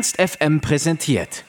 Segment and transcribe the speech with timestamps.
[0.00, 1.44] Ernst FM präsentiert.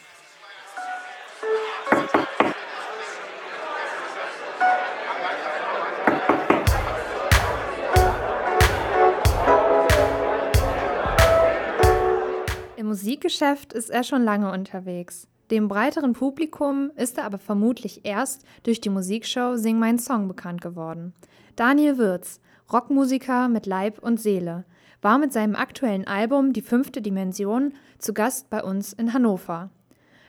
[12.76, 15.29] Im Musikgeschäft ist er schon lange unterwegs.
[15.49, 20.59] Dem breiteren Publikum ist er aber vermutlich erst durch die Musikshow Sing Mein Song bekannt
[20.59, 21.13] geworden.
[21.55, 22.41] Daniel Wirz,
[22.73, 24.66] Rockmusiker mit Leib und Seele,
[25.02, 29.70] war mit seinem aktuellen Album Die fünfte Dimension zu Gast bei uns in Hannover.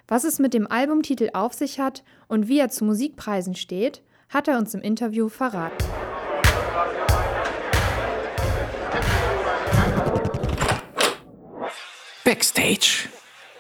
[0.08, 4.48] Was es mit dem Albumtitel auf sich hat und wie er zu Musikpreisen steht, hat
[4.48, 5.76] er uns im Interview verraten.
[12.24, 13.08] Backstage.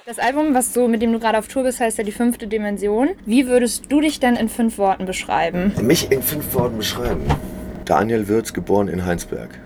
[0.06, 2.46] Das Album, was du, mit dem du gerade auf Tour bist, heißt ja die fünfte
[2.48, 3.10] Dimension.
[3.24, 5.72] Wie würdest du dich denn in fünf Worten beschreiben?
[5.80, 7.24] Mich in fünf Worten beschreiben.
[7.84, 9.60] Daniel Würz, geboren in Heinsberg.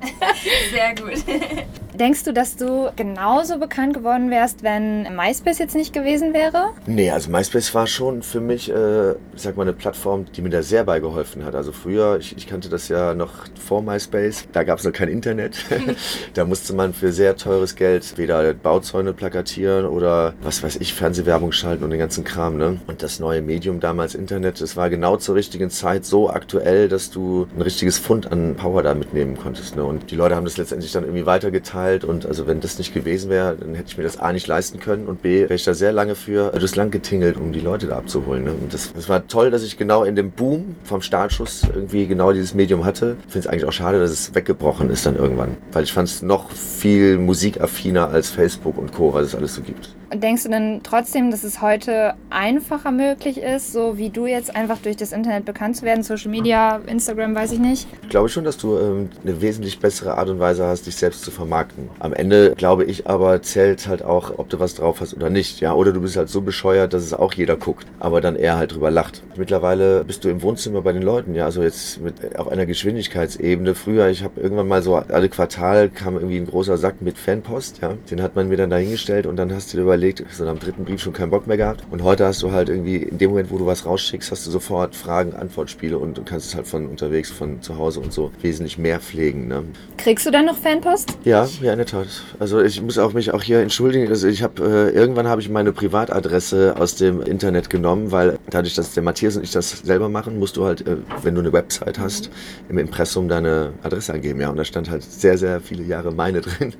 [0.86, 0.94] Sehr
[1.64, 1.66] gut.
[1.98, 6.70] Denkst du, dass du genauso bekannt geworden wärst, wenn MySpace jetzt nicht gewesen wäre?
[6.86, 10.50] Nee, also MySpace war schon für mich, äh, ich sag mal, eine Plattform, die mir
[10.50, 11.54] da sehr beigeholfen hat.
[11.54, 15.08] Also früher, ich, ich kannte das ja noch vor MySpace, da gab es noch kein
[15.08, 15.56] Internet.
[16.34, 21.52] da musste man für sehr teures Geld weder Bauzäune plakatieren oder was weiß ich, Fernsehwerbung
[21.52, 22.58] schalten und den ganzen Kram.
[22.58, 22.78] Ne?
[22.86, 27.10] Und das neue Medium damals Internet, das war genau zur richtigen Zeit so aktuell, dass
[27.10, 29.76] du ein richtiges Pfund an Power da mitnehmen konntest.
[29.76, 29.84] Ne?
[29.84, 31.85] Und die Leute haben das letztendlich dann irgendwie weitergeteilt.
[32.04, 34.80] Und also wenn das nicht gewesen wäre, dann hätte ich mir das A nicht leisten
[34.80, 37.86] können und B wäre ich da sehr lange für durchs Land getingelt, um die Leute
[37.86, 38.44] da abzuholen.
[38.44, 38.52] Ne?
[38.52, 42.32] Und das, das war toll, dass ich genau in dem Boom vom Startschuss irgendwie genau
[42.32, 43.16] dieses Medium hatte.
[43.26, 45.56] Ich finde es eigentlich auch schade, dass es weggebrochen ist dann irgendwann.
[45.72, 49.62] Weil ich fand es noch viel musikaffiner als Facebook und Co., was es alles so
[49.62, 49.90] gibt.
[50.10, 54.54] Und denkst du denn trotzdem, dass es heute einfacher möglich ist, so wie du jetzt
[54.54, 57.88] einfach durch das Internet bekannt zu werden, Social Media, Instagram, weiß ich nicht?
[58.02, 61.22] Ich glaube schon, dass du ähm, eine wesentlich bessere Art und Weise hast, dich selbst
[61.22, 61.88] zu vermarkten.
[61.98, 65.60] Am Ende glaube ich aber zählt halt auch, ob du was drauf hast oder nicht.
[65.60, 68.56] Ja, oder du bist halt so bescheuert, dass es auch jeder guckt, aber dann eher
[68.56, 69.24] halt drüber lacht.
[69.36, 71.34] Mittlerweile bist du im Wohnzimmer bei den Leuten.
[71.34, 73.74] Ja, also jetzt mit auf einer Geschwindigkeitsebene.
[73.74, 77.80] Früher, ich habe irgendwann mal so alle Quartal kam irgendwie ein großer Sack mit Fanpost.
[77.82, 79.95] Ja, den hat man mir dann dahingestellt und dann hast du dir überlegt,
[80.30, 81.82] so am dritten Brief schon keinen Bock mehr gehabt.
[81.90, 84.50] Und heute hast du halt irgendwie in dem Moment, wo du was rausschickst, hast du
[84.50, 88.30] sofort Fragen, Antwortspiele und du kannst es halt von unterwegs, von zu Hause und so
[88.42, 89.48] wesentlich mehr pflegen.
[89.48, 89.64] Ne?
[89.96, 91.18] Kriegst du dann noch Fanpost?
[91.24, 92.08] Ja, ja, in der Tat.
[92.38, 94.08] Also ich muss auch mich auch hier entschuldigen.
[94.08, 98.74] Also ich habe äh, irgendwann habe ich meine Privatadresse aus dem Internet genommen, weil dadurch,
[98.74, 101.52] dass der Matthias und ich das selber machen, musst du halt, äh, wenn du eine
[101.52, 102.30] Website hast,
[102.68, 104.40] im Impressum deine Adresse angeben.
[104.40, 106.74] Ja, und da stand halt sehr, sehr viele Jahre meine drin.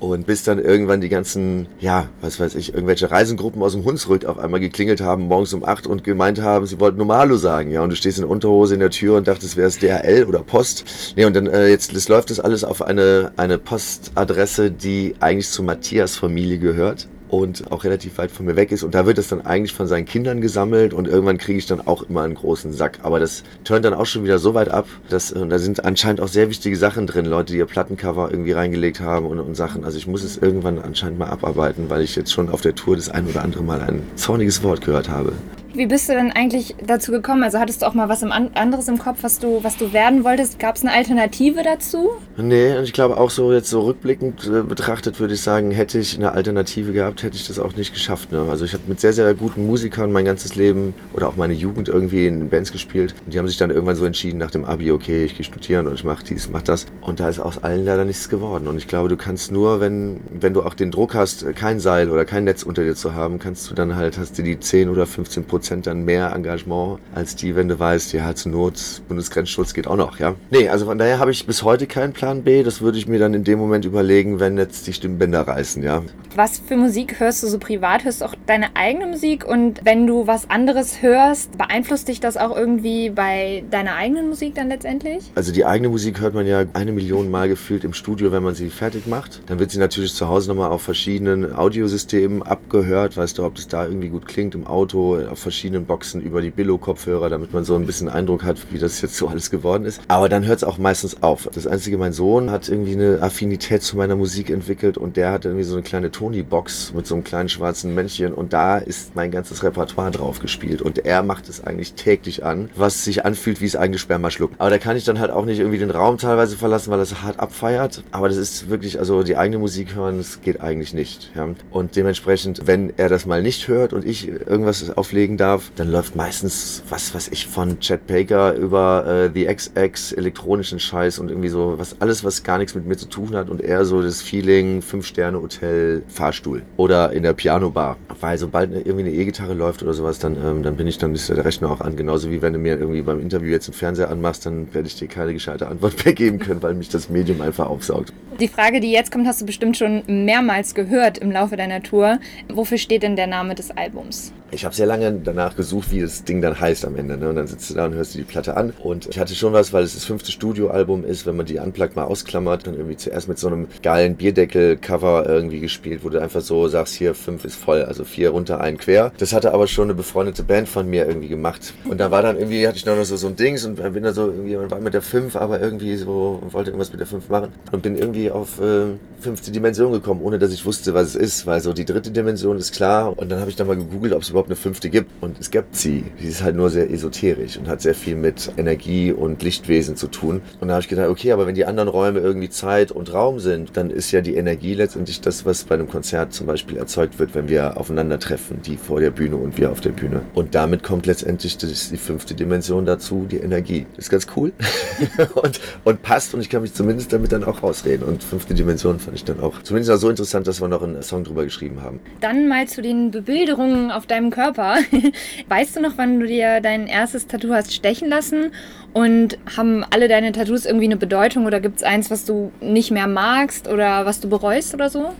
[0.00, 4.24] Und bis dann irgendwann die ganzen, ja, was weiß ich, irgendwelche Reisengruppen aus dem Hunsrück
[4.24, 7.70] auf einmal geklingelt haben, morgens um acht und gemeint haben, sie wollten Normalo sagen.
[7.70, 10.40] Ja, und du stehst in Unterhose in der Tür und dachtest, wäre es DHL oder
[10.40, 11.14] Post.
[11.16, 15.48] Nee, und dann äh, jetzt das läuft das alles auf eine, eine Postadresse, die eigentlich
[15.48, 18.82] zu Matthias Familie gehört und auch relativ weit von mir weg ist.
[18.82, 21.80] Und da wird es dann eigentlich von seinen Kindern gesammelt und irgendwann kriege ich dann
[21.80, 22.98] auch immer einen großen Sack.
[23.02, 26.20] Aber das turnt dann auch schon wieder so weit ab, dass und da sind anscheinend
[26.20, 27.24] auch sehr wichtige Sachen drin.
[27.24, 29.82] Leute, die ihr Plattencover irgendwie reingelegt haben und, und Sachen.
[29.82, 32.96] Also ich muss es irgendwann anscheinend mal abarbeiten, weil ich jetzt schon auf der Tour
[32.96, 35.32] das ein oder andere Mal ein zorniges Wort gehört habe.
[35.74, 37.42] Wie bist du denn eigentlich dazu gekommen?
[37.42, 40.58] Also hattest du auch mal was anderes im Kopf, was du, was du werden wolltest?
[40.58, 42.10] Gab es eine Alternative dazu?
[42.36, 45.98] Nee, und ich glaube auch so jetzt so rückblickend äh, betrachtet würde ich sagen, hätte
[45.98, 48.32] ich eine Alternative gehabt, hätte ich das auch nicht geschafft.
[48.32, 48.44] Ne?
[48.50, 51.88] Also ich habe mit sehr, sehr guten Musikern mein ganzes Leben oder auch meine Jugend
[51.88, 53.14] irgendwie in Bands gespielt.
[53.24, 55.86] Und die haben sich dann irgendwann so entschieden nach dem Abi, okay, ich gehe studieren
[55.86, 56.84] und ich mache dies, mach das.
[57.00, 58.66] Und da ist aus allen leider nichts geworden.
[58.68, 62.10] Und ich glaube, du kannst nur, wenn, wenn du auch den Druck hast, kein Seil
[62.10, 64.90] oder kein Netz unter dir zu haben, kannst du dann halt, hast du die 10
[64.90, 69.74] oder 15 Prozent dann mehr Engagement als die, wenn du weißt, ja, zur Not, Bundesgrenzschutz
[69.74, 70.34] geht auch noch, ja.
[70.50, 72.62] Nee, also von daher habe ich bis heute keinen Plan B.
[72.62, 76.02] Das würde ich mir dann in dem Moment überlegen, wenn jetzt die Stimmbänder reißen, ja.
[76.34, 78.04] Was für Musik hörst du so privat?
[78.04, 79.46] Hörst du auch deine eigene Musik?
[79.46, 84.54] Und wenn du was anderes hörst, beeinflusst dich das auch irgendwie bei deiner eigenen Musik
[84.54, 85.30] dann letztendlich?
[85.34, 88.54] Also die eigene Musik hört man ja eine Million Mal gefühlt im Studio, wenn man
[88.54, 89.42] sie fertig macht.
[89.46, 93.16] Dann wird sie natürlich zu Hause nochmal auf verschiedenen Audiosystemen abgehört.
[93.16, 95.51] Weißt du, ob das da irgendwie gut klingt im Auto, auf verschiedenen
[95.86, 99.28] Boxen über die Billo-Kopfhörer, damit man so ein bisschen Eindruck hat, wie das jetzt so
[99.28, 100.00] alles geworden ist.
[100.08, 101.48] Aber dann hört es auch meistens auf.
[101.52, 105.44] Das Einzige, mein Sohn hat irgendwie eine Affinität zu meiner Musik entwickelt und der hat
[105.44, 109.30] irgendwie so eine kleine Tony-Box mit so einem kleinen schwarzen Männchen und da ist mein
[109.30, 113.66] ganzes Repertoire drauf gespielt und er macht es eigentlich täglich an, was sich anfühlt wie
[113.66, 114.56] das eigene Sperma schlucken.
[114.58, 117.22] Aber da kann ich dann halt auch nicht irgendwie den Raum teilweise verlassen, weil das
[117.22, 118.02] hart abfeiert.
[118.10, 121.30] Aber das ist wirklich, also die eigene Musik hören, das geht eigentlich nicht.
[121.34, 121.48] Ja?
[121.70, 126.14] Und dementsprechend, wenn er das mal nicht hört und ich irgendwas auflegen darf, dann läuft
[126.14, 131.48] meistens was, was ich von Chad Baker über äh, The XX, elektronischen Scheiß und irgendwie
[131.48, 134.22] so, was alles, was gar nichts mit mir zu tun hat und eher so das
[134.22, 137.96] Feeling, Fünf-Sterne-Hotel, Fahrstuhl oder in der Piano-Bar.
[138.20, 141.28] Weil sobald irgendwie eine E-Gitarre läuft oder sowas, dann, ähm, dann bin ich, dann ist
[141.28, 141.96] der Rechner auch an.
[141.96, 144.94] Genauso wie wenn du mir irgendwie beim Interview jetzt einen Fernseher anmachst, dann werde ich
[144.94, 148.12] dir keine gescheite Antwort mehr geben können, weil mich das Medium einfach aufsaugt.
[148.38, 152.20] Die Frage, die jetzt kommt, hast du bestimmt schon mehrmals gehört im Laufe deiner Tour.
[152.48, 154.32] Wofür steht denn der Name des Albums?
[154.54, 157.16] Ich habe sehr lange danach gesucht, wie das Ding dann heißt am Ende.
[157.16, 157.30] Ne?
[157.30, 158.74] Und dann sitzt du da und hörst dir die Platte an.
[158.82, 161.96] Und ich hatte schon was, weil es das fünfte Studioalbum ist, wenn man die Unplugged
[161.96, 166.42] mal ausklammert, dann irgendwie zuerst mit so einem geilen Bierdeckel-Cover irgendwie gespielt, wo du einfach
[166.42, 169.10] so sagst, hier fünf ist voll, also vier runter, ein quer.
[169.16, 171.72] Das hatte aber schon eine befreundete Band von mir irgendwie gemacht.
[171.88, 174.12] Und da war dann irgendwie, hatte ich noch so, so ein Dings und bin da
[174.12, 177.06] so irgendwie, man war mit der fünf, aber irgendwie so, und wollte irgendwas mit der
[177.06, 177.48] fünf machen.
[177.70, 181.46] Und bin irgendwie auf äh, fünfte Dimension gekommen, ohne dass ich wusste, was es ist,
[181.46, 183.16] weil so die dritte Dimension ist klar.
[183.16, 185.10] Und dann habe ich dann mal gegoogelt, ob es überhaupt eine fünfte gibt.
[185.22, 186.04] Und es gibt sie.
[186.20, 190.08] Die ist halt nur sehr esoterisch und hat sehr viel mit Energie und Lichtwesen zu
[190.08, 190.42] tun.
[190.60, 193.38] Und da habe ich gedacht, okay, aber wenn die anderen Räume irgendwie Zeit und Raum
[193.38, 197.18] sind, dann ist ja die Energie letztendlich das, was bei einem Konzert zum Beispiel erzeugt
[197.18, 200.22] wird, wenn wir aufeinandertreffen, die vor der Bühne und wir auf der Bühne.
[200.34, 203.86] Und damit kommt letztendlich die fünfte Dimension dazu, die Energie.
[203.96, 204.52] Das ist ganz cool
[205.34, 208.06] und, und passt und ich kann mich zumindest damit dann auch rausreden.
[208.06, 211.24] Und fünfte Dimension fand ich dann auch zumindest so interessant, dass wir noch einen Song
[211.24, 212.00] drüber geschrieben haben.
[212.20, 214.78] Dann mal zu den Bebilderungen auf deinem Körper.
[215.48, 218.50] weißt du noch, wann du dir dein erstes Tattoo hast stechen lassen?
[218.92, 222.90] Und haben alle deine Tattoos irgendwie eine Bedeutung oder gibt es eins, was du nicht
[222.90, 225.12] mehr magst oder was du bereust oder so?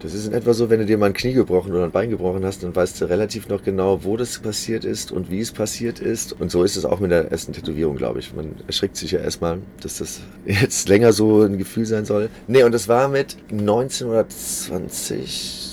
[0.00, 2.10] Das ist in etwa so, wenn du dir mal ein Knie gebrochen oder ein Bein
[2.10, 5.50] gebrochen hast, dann weißt du relativ noch genau, wo das passiert ist und wie es
[5.50, 6.40] passiert ist.
[6.40, 8.32] Und so ist es auch mit der ersten Tätowierung, glaube ich.
[8.32, 12.30] Man erschrickt sich ja erstmal, dass das jetzt länger so ein Gefühl sein soll.
[12.46, 15.67] Nee, und das war mit 1920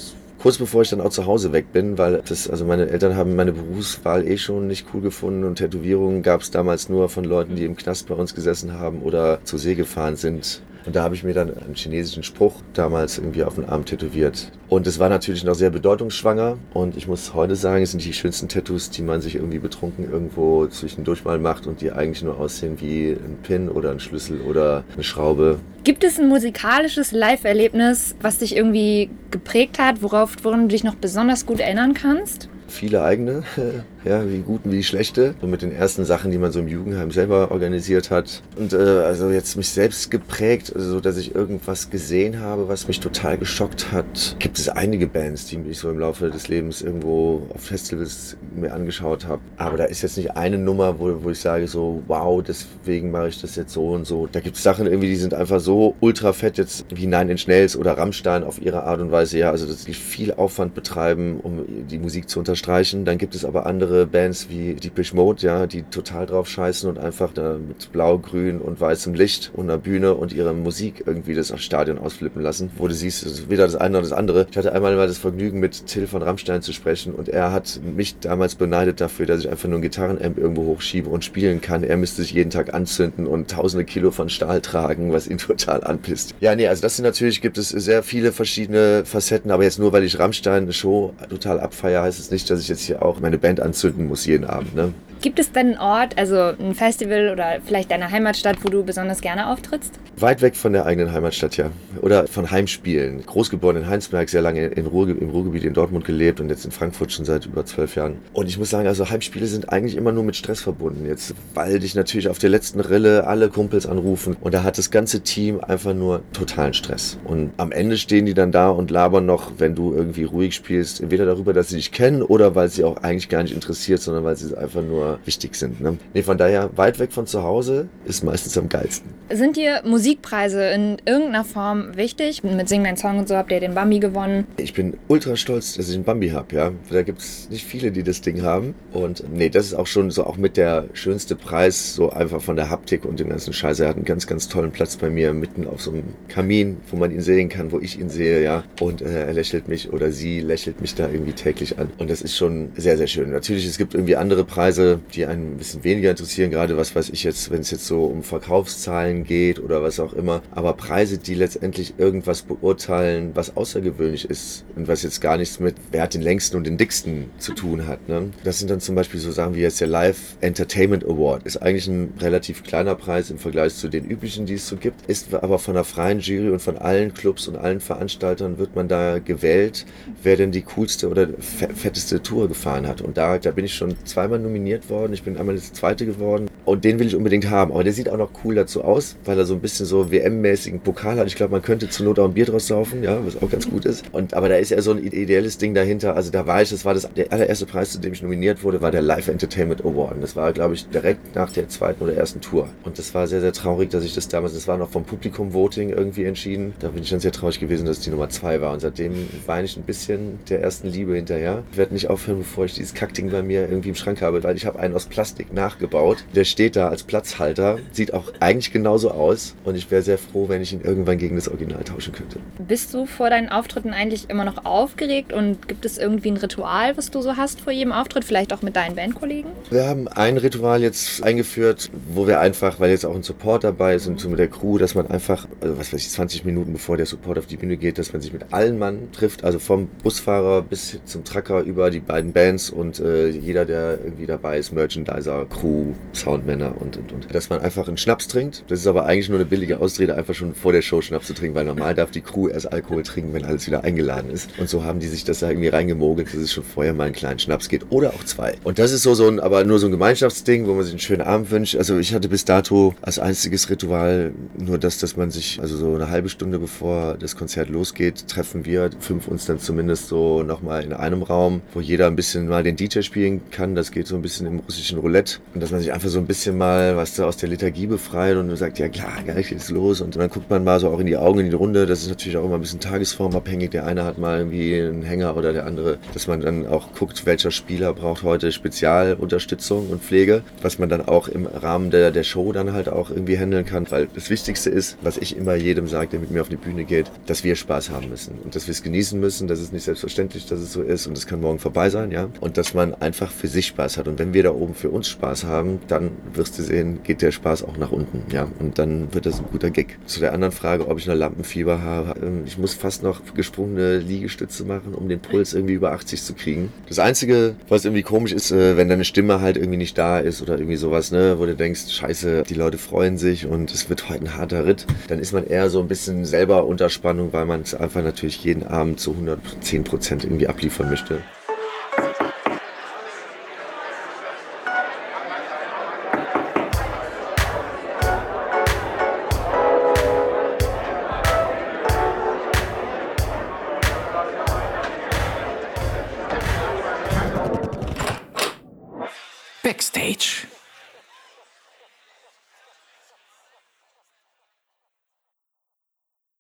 [0.45, 3.35] kurz bevor ich dann auch zu Hause weg bin, weil das, also meine Eltern haben
[3.35, 7.55] meine Berufswahl eh schon nicht cool gefunden und Tätowierungen gab es damals nur von Leuten,
[7.55, 10.61] die im Knast bei uns gesessen haben oder zur See gefahren sind.
[10.85, 14.51] Und da habe ich mir dann einen chinesischen Spruch damals irgendwie auf den Arm tätowiert.
[14.69, 16.57] Und es war natürlich noch sehr bedeutungsschwanger.
[16.73, 20.09] Und ich muss heute sagen, es sind die schönsten Tattoos, die man sich irgendwie betrunken
[20.09, 24.41] irgendwo zwischendurch mal macht und die eigentlich nur aussehen wie ein Pin oder ein Schlüssel
[24.41, 25.59] oder eine Schraube.
[25.83, 30.95] Gibt es ein musikalisches Live-Erlebnis, was dich irgendwie geprägt hat, worauf woran du dich noch
[30.95, 32.49] besonders gut erinnern kannst?
[32.67, 33.43] Viele eigene,
[34.05, 35.33] ja, wie guten wie schlechte.
[35.41, 38.43] So mit den ersten Sachen, die man so im Jugendheim selber organisiert hat.
[38.55, 42.99] Und äh, also jetzt mich selbst geprägt, also dass ich irgendwas gesehen habe, was mich
[42.99, 44.35] total geschockt hat.
[44.37, 48.73] Gibt es einige Bands, die mich so im Laufe des Lebens irgendwo auf Festivals mir
[48.73, 49.41] angeschaut habe.
[49.57, 53.29] Aber da ist jetzt nicht eine Nummer, wo, wo ich sage so, wow, deswegen mache
[53.29, 54.27] ich das jetzt so und so.
[54.31, 57.47] Da gibt es Sachen irgendwie, die sind einfach so ultra fett jetzt wie Nine Inch
[57.47, 59.39] Nails oder Rammstein auf ihre Art und Weise.
[59.39, 63.03] Ja, also dass die viel Aufwand betreiben, um die Musik zu unterstreichen.
[63.05, 66.89] Dann gibt es aber andere andere Bands wie Deepish Mode, ja, die total drauf scheißen
[66.89, 71.33] und einfach mit blau, grün und weißem Licht und einer Bühne und ihrer Musik irgendwie
[71.33, 74.47] das Stadion ausflippen lassen, wo du siehst, weder das eine noch das andere.
[74.51, 77.79] Ich hatte einmal mal das Vergnügen, mit Till von Rammstein zu sprechen und er hat
[77.95, 81.83] mich damals beneidet dafür, dass ich einfach nur ein Gitarrenamp irgendwo hochschiebe und spielen kann.
[81.83, 85.85] Er müsste sich jeden Tag anzünden und tausende Kilo von Stahl tragen, was ihn total
[85.85, 86.35] anpisst.
[86.41, 89.93] Ja, nee, also das sind natürlich, gibt es sehr viele verschiedene Facetten, aber jetzt nur,
[89.93, 93.21] weil ich Rammstein eine Show total abfeier, heißt es nicht, dass ich jetzt hier auch
[93.21, 94.75] meine Band anzünde zünden muss jeden Abend.
[94.75, 94.93] Ne?
[95.21, 99.21] Gibt es denn einen Ort, also ein Festival oder vielleicht deine Heimatstadt, wo du besonders
[99.21, 99.99] gerne auftrittst?
[100.17, 101.71] Weit weg von der eigenen Heimatstadt, ja.
[102.01, 103.25] Oder von Heimspielen.
[103.25, 106.71] Großgeboren in Heinsberg, sehr lange in Ruhr, im Ruhrgebiet in Dortmund gelebt und jetzt in
[106.71, 108.17] Frankfurt schon seit über zwölf Jahren.
[108.31, 111.05] Und ich muss sagen, also Heimspiele sind eigentlich immer nur mit Stress verbunden.
[111.05, 114.89] Jetzt, weil dich natürlich auf der letzten Rille alle Kumpels anrufen und da hat das
[114.89, 117.17] ganze Team einfach nur totalen Stress.
[117.25, 121.01] Und am Ende stehen die dann da und labern noch, wenn du irgendwie ruhig spielst,
[121.01, 124.23] entweder darüber, dass sie dich kennen oder weil sie auch eigentlich gar nicht interessiert, sondern
[124.23, 125.81] weil sie einfach nur wichtig sind.
[125.81, 125.97] Ne?
[126.13, 129.09] Nee, von daher, weit weg von zu Hause ist meistens am geilsten.
[129.29, 132.43] Sind dir Musikpreise in irgendeiner Form wichtig?
[132.43, 134.45] Mit Sing Dein Song und so habt ihr den Bambi gewonnen.
[134.57, 136.71] Ich bin ultra stolz, dass ich einen Bambi habe, ja.
[136.91, 138.75] Da gibt es nicht viele, die das Ding haben.
[138.93, 142.55] Und nee, das ist auch schon so auch mit der schönste Preis, so einfach von
[142.55, 143.79] der Haptik und dem ganzen Scheiß.
[143.79, 146.97] Er hat einen ganz, ganz tollen Platz bei mir, mitten auf so einem Kamin, wo
[146.97, 148.63] man ihn sehen kann, wo ich ihn sehe, ja.
[148.79, 151.89] Und äh, er lächelt mich oder sie lächelt mich da irgendwie täglich an.
[151.97, 153.31] Und das ist schon sehr, sehr schön.
[153.31, 157.09] Natürlich, es gibt irgendwie andere Preise, die einen ein bisschen weniger interessieren, gerade was weiß
[157.09, 160.41] ich jetzt, wenn es jetzt so um Verkaufszahlen geht oder was was auch immer.
[160.51, 165.75] Aber Preise, die letztendlich irgendwas beurteilen, was außergewöhnlich ist und was jetzt gar nichts mit
[165.91, 168.07] wer hat den längsten und den dicksten zu tun hat.
[168.07, 168.29] Ne?
[168.43, 171.43] Das sind dann zum Beispiel so Sachen wie jetzt der Live Entertainment Award.
[171.43, 175.09] Ist eigentlich ein relativ kleiner Preis im Vergleich zu den üblichen, die es so gibt.
[175.09, 178.87] Ist aber von der freien Jury und von allen Clubs und allen Veranstaltern wird man
[178.87, 179.85] da gewählt,
[180.23, 183.01] wer denn die coolste oder fetteste Tour gefahren hat.
[183.01, 185.13] Und da, da bin ich schon zweimal nominiert worden.
[185.13, 186.49] Ich bin einmal das zweite geworden.
[186.65, 187.71] Und den will ich unbedingt haben.
[187.71, 190.81] Aber der sieht auch noch cool dazu aus, weil er so ein bisschen so WM-mäßigen
[190.81, 191.27] Pokal hat.
[191.27, 193.69] Ich glaube, man könnte zur Not auch ein Bier draus saufen, ja, was auch ganz
[193.69, 194.03] gut ist.
[194.11, 196.15] Und, aber da ist ja so ein ideelles Ding dahinter.
[196.15, 198.81] Also da war ich, das war das, der allererste Preis, zu dem ich nominiert wurde,
[198.81, 200.15] war der Live Entertainment Award.
[200.15, 202.69] Und das war, glaube ich, direkt nach der zweiten oder ersten Tour.
[202.83, 205.53] Und das war sehr, sehr traurig, dass ich das damals, das war noch vom Publikum
[205.53, 206.73] Voting irgendwie entschieden.
[206.79, 208.73] Da bin ich dann sehr traurig gewesen, dass es die Nummer zwei war.
[208.73, 209.13] Und seitdem
[209.45, 211.63] weine ich ein bisschen der ersten Liebe hinterher.
[211.71, 214.55] Ich werde nicht aufhören, bevor ich dieses Kackding bei mir irgendwie im Schrank habe, weil
[214.55, 216.25] ich habe einen aus Plastik nachgebaut.
[216.35, 220.49] Der steht da als Platzhalter, sieht auch eigentlich genauso aus und ich wäre sehr froh,
[220.49, 222.39] wenn ich ihn irgendwann gegen das Original tauschen könnte.
[222.57, 226.97] Bist du vor deinen Auftritten eigentlich immer noch aufgeregt und gibt es irgendwie ein Ritual,
[226.97, 229.51] was du so hast vor jedem Auftritt, vielleicht auch mit deinen Bandkollegen?
[229.69, 233.95] Wir haben ein Ritual jetzt eingeführt, wo wir einfach, weil jetzt auch ein Support dabei
[233.95, 236.73] ist und so mit der Crew, dass man einfach, also was weiß ich, 20 Minuten
[236.73, 239.59] bevor der Support auf die Bühne geht, dass man sich mit allen Mann trifft, also
[239.59, 244.57] vom Busfahrer bis zum Trucker über die beiden Bands und äh, jeder, der irgendwie dabei
[244.57, 247.33] ist, Merchandiser, Crew, Soundmänner und, und, und.
[247.33, 248.63] Dass man einfach einen Schnaps trinkt.
[248.67, 251.33] Das ist aber eigentlich nur eine billige Ausrede, einfach schon vor der Show Schnaps zu
[251.33, 254.49] trinken, weil normal darf die Crew erst Alkohol trinken, wenn alles wieder eingeladen ist.
[254.57, 257.13] Und so haben die sich das da irgendwie reingemogelt, dass es schon vorher mal einen
[257.13, 257.85] kleinen Schnaps geht.
[257.89, 258.55] Oder auch zwei.
[258.63, 260.99] Und das ist so, so ein, aber nur so ein Gemeinschaftsding, wo man sich einen
[260.99, 261.75] schönen Abend wünscht.
[261.75, 265.93] Also ich hatte bis dato als einziges Ritual nur das, dass man sich, also so
[265.93, 270.83] eine halbe Stunde bevor das Konzert losgeht, treffen wir fünf uns dann zumindest so nochmal
[270.83, 273.75] in einem Raum, wo jeder ein bisschen mal den DJ spielen kann.
[273.75, 275.37] Das geht so ein bisschen im russischen Roulette.
[275.53, 278.37] Und dass man sich einfach so ein bisschen mal, was da aus der Liturgie befreit
[278.37, 279.23] und sagt, ja klar,
[279.55, 280.01] geht's los.
[280.01, 281.85] Und dann guckt man mal so auch in die Augen, in die Runde.
[281.85, 283.71] Das ist natürlich auch immer ein bisschen tagesformabhängig.
[283.71, 287.25] Der eine hat mal irgendwie einen Hänger oder der andere, dass man dann auch guckt,
[287.25, 292.23] welcher Spieler braucht heute Spezialunterstützung und Pflege, was man dann auch im Rahmen der, der
[292.23, 293.89] Show dann halt auch irgendwie handeln kann.
[293.89, 296.83] Weil das Wichtigste ist, was ich immer jedem sage, der mit mir auf die Bühne
[296.83, 299.47] geht, dass wir Spaß haben müssen und dass wir es genießen müssen.
[299.47, 302.29] Das ist nicht selbstverständlich, dass es so ist und es kann morgen vorbei sein, ja.
[302.41, 304.07] Und dass man einfach für sich Spaß hat.
[304.07, 307.31] Und wenn wir da oben für uns Spaß haben, dann wirst du sehen, geht der
[307.31, 308.47] Spaß auch nach unten, ja.
[308.59, 309.97] Und dann wird das ein guter Gig.
[310.05, 313.97] Zu der anderen Frage, ob ich eine Lampenfieber habe, ähm, ich muss fast noch gesprungene
[313.97, 316.71] Liegestütze machen, um den Puls irgendwie über 80 zu kriegen.
[316.87, 320.41] Das Einzige, was irgendwie komisch ist, äh, wenn deine Stimme halt irgendwie nicht da ist
[320.41, 324.09] oder irgendwie sowas, ne, wo du denkst, scheiße, die Leute freuen sich und es wird
[324.09, 327.45] heute ein harter Ritt, dann ist man eher so ein bisschen selber unter Spannung, weil
[327.45, 331.19] man es einfach natürlich jeden Abend zu 110 Prozent irgendwie abliefern möchte.